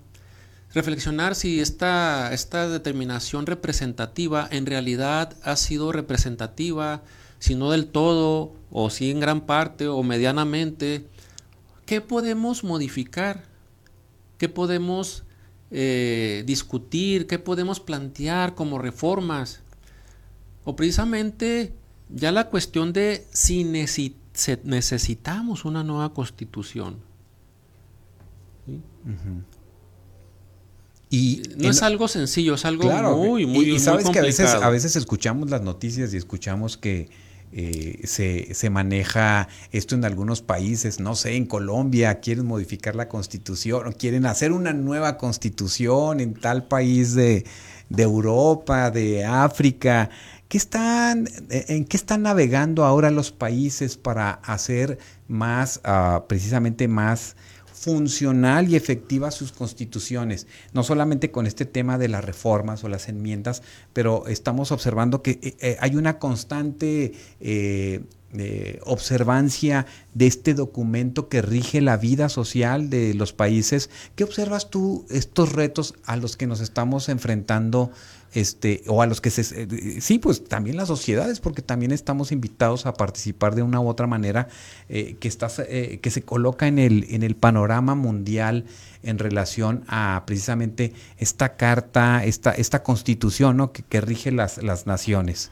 [0.74, 7.02] reflexionar si esta, esta determinación representativa en realidad ha sido representativa,
[7.38, 11.06] si no del todo, o si en gran parte, o medianamente,
[11.86, 13.44] ¿qué podemos modificar?
[14.38, 15.24] ¿Qué podemos
[15.70, 17.26] eh, discutir?
[17.26, 19.60] ¿Qué podemos plantear como reformas?
[20.64, 21.74] O precisamente
[22.14, 26.96] ya la cuestión de si necesitamos una nueva constitución.
[31.10, 34.50] Y no es algo sencillo, es algo muy, muy, y, y sabes que a veces,
[34.50, 37.10] a veces escuchamos las noticias y escuchamos que
[37.52, 43.10] eh, se, se, maneja esto en algunos países, no sé, en Colombia quieren modificar la
[43.10, 47.44] constitución quieren hacer una nueva constitución en tal país de,
[47.90, 50.08] de Europa, de África.
[50.52, 57.36] ¿Qué están, ¿En qué están navegando ahora los países para hacer más, uh, precisamente más
[57.72, 63.08] funcional y efectiva sus constituciones, no solamente con este tema de las reformas o las
[63.08, 63.62] enmiendas,
[63.94, 68.04] pero estamos observando que eh, eh, hay una constante eh,
[68.84, 73.90] observancia de este documento que rige la vida social de los países.
[74.16, 77.90] ¿Qué observas tú estos retos a los que nos estamos enfrentando
[78.34, 82.32] este, o a los que se, eh, sí, pues también las sociedades, porque también estamos
[82.32, 84.48] invitados a participar de una u otra manera
[84.88, 88.64] eh, que, está, eh, que se coloca en el, en el panorama mundial
[89.02, 93.72] en relación a precisamente esta carta, esta, esta constitución ¿no?
[93.72, 95.50] que, rige las, las naciones.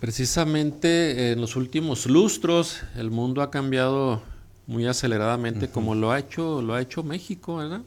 [0.00, 4.22] Precisamente en los últimos lustros el mundo ha cambiado
[4.66, 7.82] muy aceleradamente como lo ha hecho, lo ha hecho México, ¿verdad?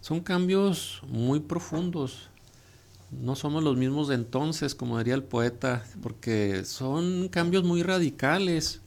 [0.00, 2.29] Son cambios muy profundos
[3.10, 8.80] no somos los mismos de entonces, como diría el poeta, porque son cambios muy radicales.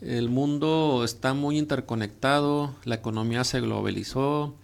[0.00, 4.54] El mundo está muy interconectado, la economía se globalizó,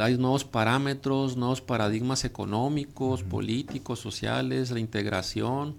[0.00, 5.76] hay nuevos parámetros, nuevos paradigmas económicos, políticos, sociales, la integración.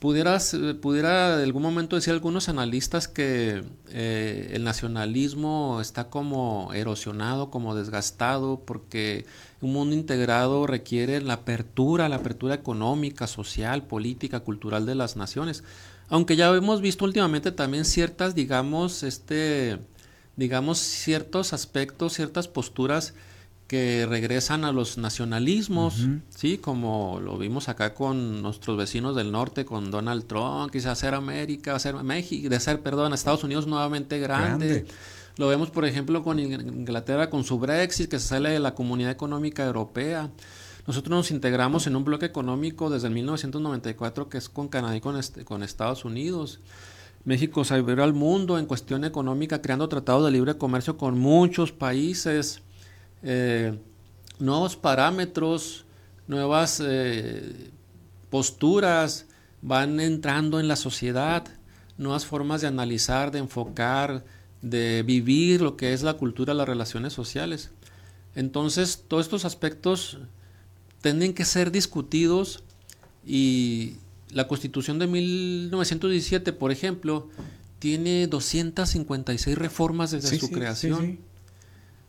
[0.00, 6.72] Pudieras, eh, pudiera de algún momento decir algunos analistas que eh, el nacionalismo está como
[6.74, 9.24] erosionado, como desgastado, porque
[9.66, 15.64] un mundo integrado requiere la apertura, la apertura económica, social, política, cultural de las naciones.
[16.08, 19.78] Aunque ya hemos visto últimamente también ciertas, digamos, este,
[20.36, 23.14] digamos, ciertos aspectos, ciertas posturas
[23.66, 26.58] que regresan a los nacionalismos, ¿sí?
[26.58, 31.74] Como lo vimos acá con nuestros vecinos del norte, con Donald Trump, quizás hacer América,
[31.74, 34.86] hacer México, de ser, perdón, Estados Unidos nuevamente grande.
[35.36, 39.10] Lo vemos, por ejemplo, con Inglaterra, con su Brexit, que se sale de la Comunidad
[39.10, 40.30] Económica Europea.
[40.86, 45.00] Nosotros nos integramos en un bloque económico desde el 1994 que es con Canadá y
[45.00, 46.60] con, Estados Unidos.
[47.24, 51.72] México se abrió al mundo en cuestión económica creando tratados de libre comercio con muchos
[51.72, 52.60] países,
[53.22, 53.78] eh,
[54.38, 55.86] nuevos parámetros,
[56.28, 57.70] nuevas eh,
[58.28, 59.26] posturas
[59.62, 61.44] van entrando en la sociedad,
[61.96, 64.22] nuevas formas de analizar, de enfocar,
[64.64, 67.70] de vivir lo que es la cultura, las relaciones sociales.
[68.34, 70.18] Entonces, todos estos aspectos
[71.02, 72.64] tienen que ser discutidos
[73.26, 73.96] y
[74.30, 77.28] la Constitución de 1917, por ejemplo,
[77.78, 81.18] tiene 256 reformas desde su creación.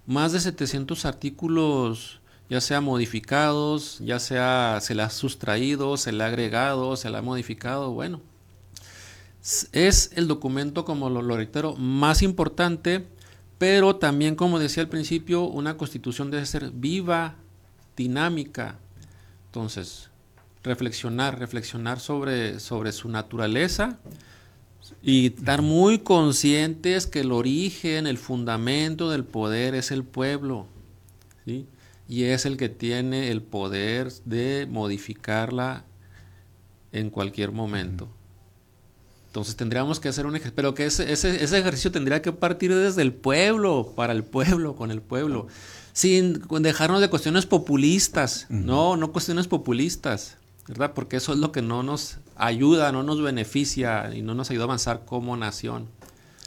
[0.08, 6.24] Más de 700 artículos, ya sea modificados, ya sea se le ha sustraído, se le
[6.24, 8.22] ha agregado, se le ha modificado, bueno
[9.72, 13.06] es el documento, como lo, reitero, más importante,
[13.60, 17.36] pero también, como decía al principio, una constitución debe ser viva,
[17.96, 18.80] dinámica.
[19.46, 20.10] Entonces,
[20.64, 24.00] reflexionar, reflexionar sobre, sobre su naturaleza
[25.04, 30.68] y estar muy conscientes que el origen, el fundamento del poder es el pueblo,
[31.46, 35.86] y es el que tiene el poder de modificarla
[36.92, 38.10] en cualquier momento.
[39.36, 43.02] Entonces tendríamos que hacer un ejercicio, pero que ese, ese, ejercicio tendría que partir desde
[43.02, 45.48] el pueblo, para el pueblo, con el pueblo,
[45.92, 50.38] sin dejarnos de cuestiones populistas, no, no cuestiones populistas,
[50.70, 50.94] ¿verdad?
[50.96, 54.64] Porque eso es lo que no nos ayuda, no nos beneficia y no nos ayuda
[54.64, 55.90] a avanzar como nación.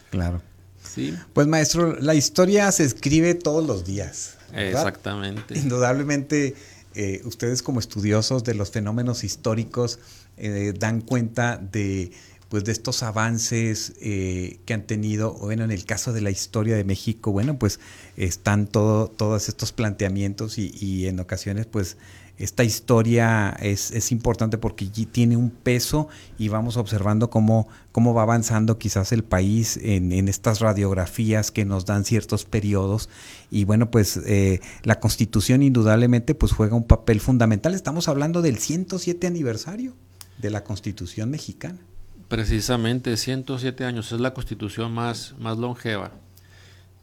[0.08, 0.40] Claro.
[0.82, 1.14] Sí.
[1.34, 4.38] Pues maestro, la historia se escribe todos los días.
[4.54, 5.58] Exactamente.
[5.58, 6.56] Indudablemente,
[6.94, 9.98] eh, ustedes como estudiosos de los fenómenos históricos
[10.38, 12.12] eh, dan cuenta de
[12.48, 16.76] pues de estos avances eh, que han tenido, bueno, en el caso de la historia
[16.76, 17.78] de México, bueno, pues
[18.16, 21.96] están todo, todos estos planteamientos y, y en ocasiones pues
[22.38, 26.06] esta historia es, es, importante porque tiene un peso
[26.38, 31.64] y vamos observando cómo, cómo va avanzando quizás el país en, en, estas radiografías que
[31.64, 33.08] nos dan ciertos periodos.
[33.50, 37.74] Y bueno, pues eh, la constitución indudablemente pues juega un papel fundamental.
[37.74, 39.94] Estamos hablando del 107 aniversario
[40.38, 41.87] de la constitución mexicana.
[42.28, 46.12] Precisamente, 107 años, es la constitución más, más longeva.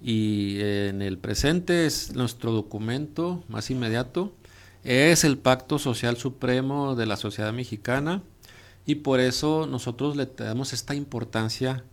[0.01, 4.33] Y en el presente es nuestro documento más inmediato
[4.85, 8.21] es el pacto social supremo de la sociedad mexicana
[8.85, 11.83] y por eso nosotros le damos esta importancia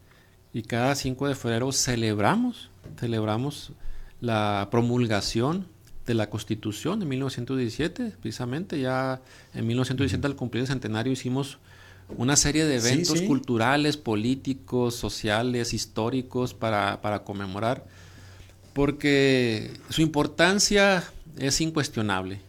[0.53, 2.71] y cada 5 de febrero celebramos,
[3.01, 3.73] celebramos
[4.21, 5.67] la promulgación
[6.05, 9.23] de la Constitución de 1917, precisamente ya
[9.55, 11.59] en 1917 al cumplir el centenario hicimos
[12.17, 13.27] una serie de eventos sí, sí.
[13.27, 17.87] culturales, políticos, sociales, históricos para, para conmemorar,
[18.73, 21.05] porque su importancia
[21.39, 22.41] es incuestionable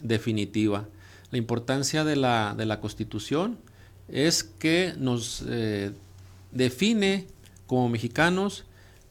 [0.00, 0.88] definitiva.
[1.30, 3.58] La importancia de la, de la Constitución
[4.08, 5.92] es que nos eh,
[6.52, 7.26] define
[7.66, 8.64] como mexicanos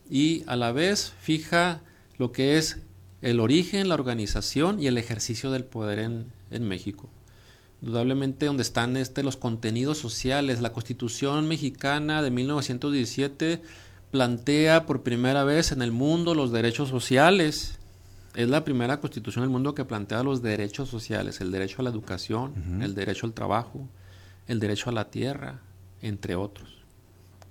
[0.10, 1.82] y a la vez fija
[2.18, 2.80] lo que es
[3.22, 7.10] el origen, la organización y el ejercicio del poder en, en México.
[7.82, 13.62] Indudablemente donde están este, los contenidos sociales, la Constitución mexicana de 1917
[14.12, 17.78] plantea por primera vez en el mundo los derechos sociales,
[18.36, 21.90] es la primera constitución del mundo que plantea los derechos sociales, el derecho a la
[21.90, 22.84] educación, uh -huh.
[22.84, 23.88] el derecho al trabajo,
[24.48, 25.60] el derecho a la tierra,
[26.02, 26.78] entre otros.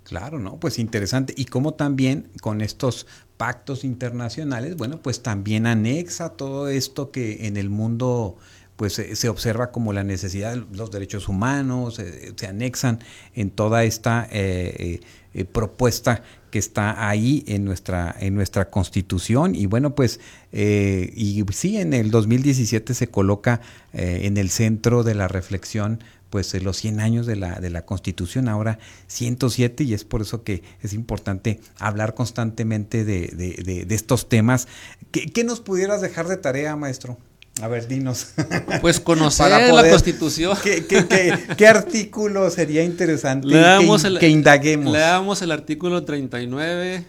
[0.04, 0.58] Claro, ¿no?
[0.58, 1.34] Pues interesante.
[1.36, 7.56] Y cómo también con estos pactos internacionales, bueno, pues también anexa todo esto que en
[7.56, 8.36] el mundo
[8.76, 13.00] pues se observa como la necesidad de los derechos humanos, eh, se anexan
[13.34, 15.00] en toda esta eh,
[15.36, 19.54] eh, propuesta que está ahí en nuestra, en nuestra constitución.
[19.54, 20.18] Y bueno, pues,
[20.50, 23.60] eh, y sí, en el 2017 se coloca
[23.92, 27.84] eh, en el centro de la reflexión pues los 100 años de la, de la
[27.84, 33.84] Constitución, ahora 107, y es por eso que es importante hablar constantemente de, de, de,
[33.84, 34.68] de estos temas.
[35.12, 37.18] ¿Qué, ¿Qué nos pudieras dejar de tarea, maestro?
[37.62, 38.28] A ver, dinos.
[38.80, 40.56] Pues conocer poder, la Constitución.
[40.62, 44.92] ¿qué, qué, qué, qué artículo sería interesante le damos que, el, que, indaguemos?
[44.92, 47.06] Le damos el artículo 39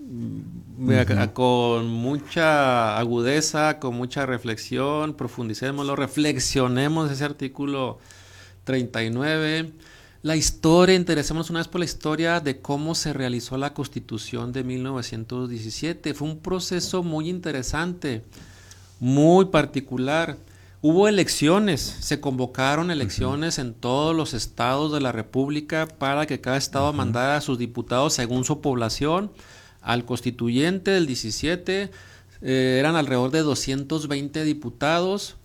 [0.00, 1.32] uh -huh.
[1.32, 7.98] con mucha agudeza, con mucha reflexión, profundicémoslo, reflexionemos ese artículo
[8.64, 9.72] 39.
[10.22, 14.64] La historia, interesémonos una vez por la historia de cómo se realizó la Constitución de
[14.64, 16.14] 1917.
[16.14, 18.22] Fue un proceso muy interesante
[19.00, 20.36] muy particular.
[20.82, 23.64] Hubo elecciones, se convocaron elecciones uh -huh.
[23.66, 26.96] en todos los estados de la República para que cada estado uh -huh.
[26.96, 29.32] mandara a sus diputados según su población.
[29.82, 31.90] Al constituyente del 17
[32.42, 35.36] eh, eran alrededor de 220 diputados.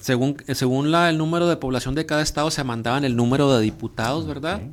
[0.00, 3.62] Según, según la, el número de población de cada estado se mandaban el número de
[3.62, 4.56] diputados, ¿verdad?
[4.56, 4.72] Okay.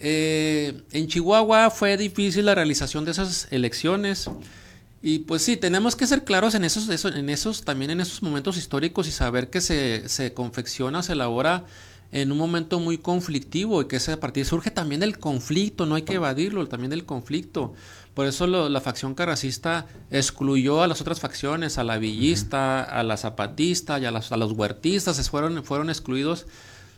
[0.00, 4.30] Eh, en Chihuahua fue difícil la realización de esas elecciones.
[5.02, 8.22] Y pues sí, tenemos que ser claros en esos, eso, en esos, también en esos
[8.22, 11.64] momentos históricos y saber que se, se confecciona, se elabora
[12.12, 16.02] en un momento muy conflictivo y que ese partir surge también del conflicto, no hay
[16.02, 17.72] que evadirlo, también del conflicto.
[18.14, 23.02] Por eso lo, la facción carracista excluyó a las otras facciones, a la villista, a
[23.02, 26.46] la zapatista y a, las, a los huertistas, fueron, fueron excluidos.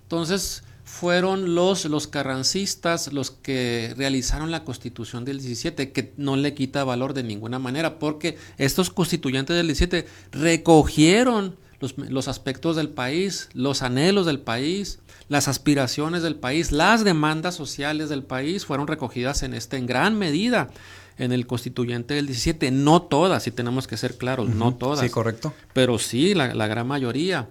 [0.04, 6.52] Entonces, fueron los, los carrancistas los que realizaron la constitución del 17, que no le
[6.52, 12.90] quita valor de ninguna manera, porque estos constituyentes del 17 recogieron los, los aspectos del
[12.90, 14.98] país, los anhelos del país,
[15.30, 20.18] las aspiraciones del país, las demandas sociales del país fueron recogidas en este en gran
[20.18, 20.68] medida
[21.16, 24.56] en el constituyente del 17, no todas, si tenemos que ser claros, uh -huh.
[24.56, 25.00] no todas.
[25.00, 25.54] Sí, correcto.
[25.72, 27.48] Pero sí, la, la gran mayoría.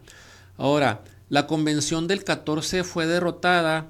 [0.58, 1.02] Ahora,
[1.32, 3.88] la convención del 14 fue derrotada,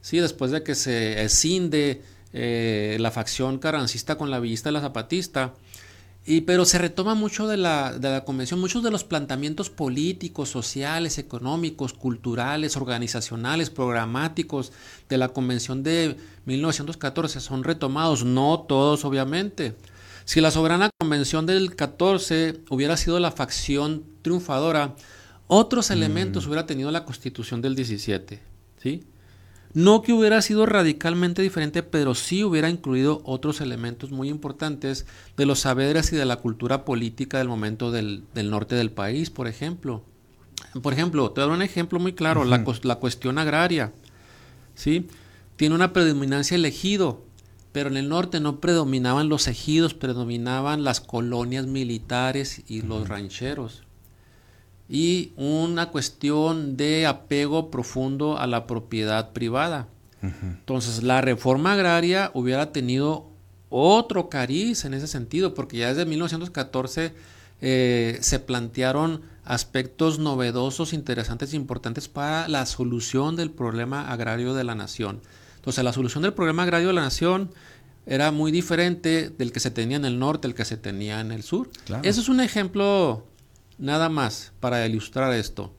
[0.00, 2.00] sí, después de que se escinde
[2.32, 5.52] eh, la facción carrancista con la villista y la zapatista.
[6.24, 10.48] Y, pero se retoma mucho de la, de la convención, muchos de los planteamientos políticos,
[10.48, 14.72] sociales, económicos, culturales, organizacionales, programáticos
[15.10, 16.16] de la convención de
[16.46, 19.76] 1914 son retomados, no todos obviamente.
[20.24, 24.94] Si la soberana convención del 14 hubiera sido la facción triunfadora,
[25.48, 26.48] otros elementos mm.
[26.48, 28.40] hubiera tenido la constitución del 17,
[28.80, 29.04] ¿sí?
[29.74, 35.46] No que hubiera sido radicalmente diferente, pero sí hubiera incluido otros elementos muy importantes de
[35.46, 39.46] los saberes y de la cultura política del momento del, del norte del país, por
[39.46, 40.04] ejemplo.
[40.82, 42.82] Por ejemplo, te doy un ejemplo muy claro, uh -huh.
[42.82, 43.92] la, la, cuestión agraria.
[44.74, 45.06] ¿sí?
[45.56, 47.24] Tiene una predominancia el ejido,
[47.72, 53.82] pero en el norte no predominaban los ejidos, predominaban las colonias militares y los rancheros.
[54.88, 59.88] Y una cuestión de apego profundo a la propiedad privada.
[60.20, 63.28] Entonces, la reforma agraria hubiera tenido
[63.70, 67.12] otro cariz en ese sentido, porque ya desde 1914
[67.60, 74.64] eh, se plantearon aspectos novedosos, interesantes e importantes para la solución del problema agrario de
[74.64, 75.20] la nación.
[75.56, 77.50] Entonces, la solución del problema agrario de la nación
[78.06, 81.30] era muy diferente del que se tenía en el norte, el que se tenía en
[81.30, 81.70] el sur.
[82.02, 83.26] Eso es un ejemplo
[83.78, 85.72] nada más para ilustrar esto.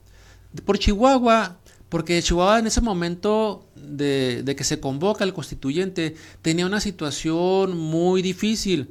[0.64, 6.66] Por Chihuahua, porque Chihuahua en ese momento de, de, que se convoca el constituyente tenía
[6.66, 8.90] una situación muy difícil.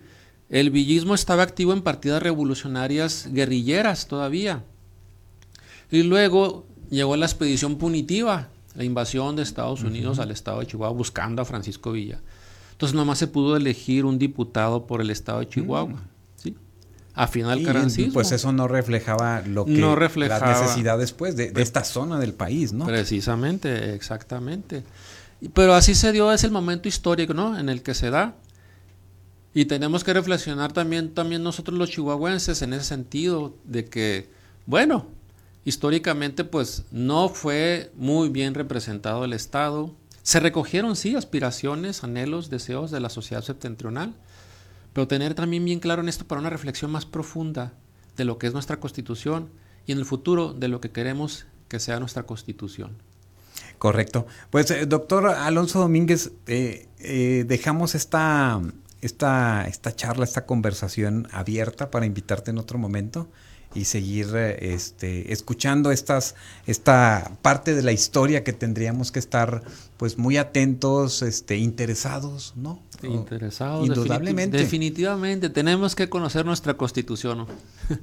[0.49, 4.63] El villismo estaba activo en partidas revolucionarias guerrilleras todavía.
[5.91, 10.95] Y luego llegó la expedición punitiva, la invasión de Estados Unidos al estado de Chihuahua
[10.95, 12.21] buscando a Francisco Villa.
[12.71, 15.99] Entonces nomás se pudo elegir un diputado por el estado de Chihuahua.
[15.99, 16.18] Mm.
[17.19, 18.13] A final carrancismo.
[18.13, 22.17] Pues eso no reflejaba lo que no reflejaba, las necesidades pues, de, de, esta zona
[22.17, 22.85] del país, ¿no?
[22.85, 24.83] Precisamente, exactamente.
[25.53, 27.59] Pero así se dio, es el momento histórico, ¿no?
[27.59, 28.35] En el que se da.
[29.53, 34.29] Y tenemos que reflexionar también, también nosotros los chihuahuenses en ese sentido, de que,
[34.65, 35.07] bueno,
[35.65, 39.93] históricamente pues no fue muy bien representado el Estado.
[40.23, 44.13] Se recogieron, sí, aspiraciones, anhelos, deseos de la sociedad septentrional,
[44.93, 47.73] pero tener también bien claro en esto para una reflexión más profunda
[48.17, 49.49] de lo que es nuestra constitución
[49.85, 52.97] y en el futuro de lo que queremos que sea nuestra constitución.
[53.77, 54.27] Correcto.
[54.49, 58.61] Pues, eh, doctor Alonso Domínguez, eh, eh, dejamos esta,
[59.01, 63.29] esta, esta charla, esta conversación abierta para invitarte en otro momento
[63.75, 69.63] y seguir eh, este, escuchando estas, esta parte de la historia que tendríamos que estar
[69.97, 72.81] pues muy atentos, este, interesados, ¿no?
[73.03, 74.57] Interesados, indudablemente.
[74.57, 77.45] Definitivamente, tenemos que conocer nuestra constitución.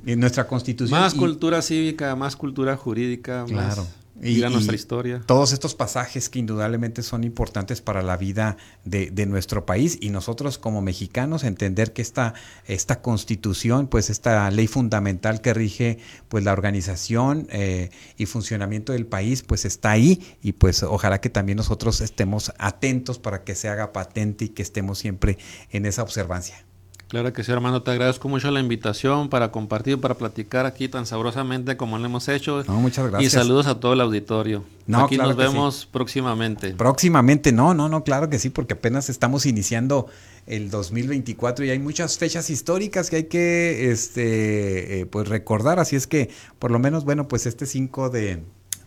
[0.07, 0.99] Y nuestra constitución.
[0.99, 3.83] más cultura cívica, más cultura jurídica, claro.
[3.83, 5.23] Más y, nuestra historia.
[5.27, 10.59] Todos estos pasajes que indudablemente son importantes para la vida de, nuestro país y nosotros
[10.59, 12.35] como mexicanos entender que esta,
[12.67, 15.99] esta constitución, pues esta ley fundamental que rige
[16.29, 21.31] pues la organización eh, y funcionamiento del país, pues está ahí y pues ojalá que
[21.31, 25.39] también nosotros estemos atentos para que se haga patente y que estemos siempre
[25.71, 26.66] en esa observancia.
[27.09, 31.07] Claro que sí, hermano, te agradezco mucho la invitación para compartir, para platicar aquí tan
[31.07, 32.65] sabrosamente como lo hemos hecho.
[32.67, 33.33] No, muchas gracias.
[33.33, 34.65] Y saludos a todo el auditorio.
[34.93, 36.75] aquí nos vemos próximamente.
[36.75, 40.09] Próximamente, no, no, no, claro que sí, porque apenas estamos iniciando
[40.47, 45.95] el 2024 y hay muchas fechas históricas que hay que este, eh, pues recordar, así
[45.95, 48.43] es que por lo menos, bueno, pues este 5 de,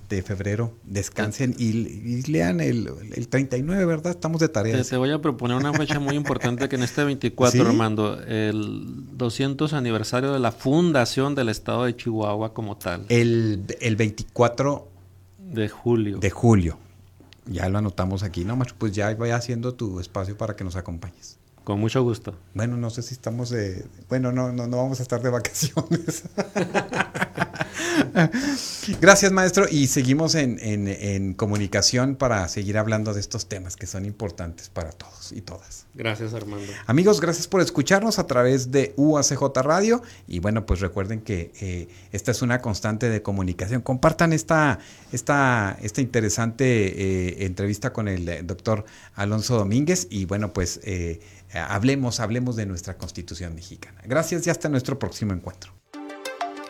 [0.10, 0.74] de febrero.
[0.84, 4.12] Descansen y, lean el, el, 39, ¿verdad?
[4.12, 4.84] Estamos de tarea.
[4.84, 9.74] Te, voy a proponer una fecha muy importante que en este 24, Armando, el 200
[9.74, 13.06] aniversario de la fundación del estado de Chihuahua como tal.
[13.10, 14.88] El, el 24
[15.38, 16.18] de julio.
[16.18, 16.78] De julio.
[17.46, 18.60] Ya lo anotamos aquí, ¿no?
[18.78, 21.39] Pues ya vaya haciendo tu espacio para que nos acompañes.
[21.70, 22.34] Con mucho gusto.
[22.56, 23.86] Bueno, no sé si estamos de...
[24.10, 26.24] Bueno, no, no, no vamos a estar de vacaciones.
[29.02, 29.66] Gracias, maestro.
[29.70, 35.32] Y seguimos en, comunicación para seguir hablando de estos temas que son importantes para todos
[35.32, 35.86] y todas.
[35.94, 36.72] Gracias, Armando.
[36.88, 40.02] Amigos, gracias por escucharnos a través de UACJ Radio.
[40.28, 43.82] Y bueno, pues recuerden que eh, esta es una constante de comunicación.
[43.82, 44.80] Compartan esta,
[45.12, 50.08] esta, esta interesante eh, entrevista con el eh, doctor Alonso Domínguez.
[50.10, 50.80] Y bueno, pues
[51.54, 54.02] hablemos, hablemos de nuestra constitución mexicana.
[54.06, 55.74] Gracias y hasta nuestro próximo encuentro.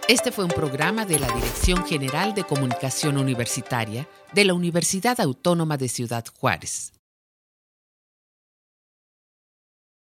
[0.07, 5.77] Este fue un programa de la Dirección General de Comunicación Universitaria de la Universidad Autónoma
[5.77, 6.98] de Ciudad Juárez.